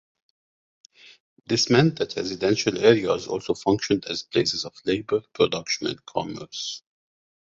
This 1.45 1.69
meant 1.69 1.97
that 1.99 2.15
residential 2.15 2.75
areas 2.79 3.27
also 3.27 3.53
functioned 3.53 4.05
as 4.05 4.23
places 4.23 4.65
of 4.65 4.73
labour, 4.83 5.21
production 5.35 5.85
and 5.85 6.03
commerce. 6.07 6.81